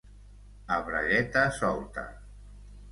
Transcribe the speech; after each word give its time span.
A 0.65 0.79
bragueta 0.87 1.45
solta. 1.61 2.05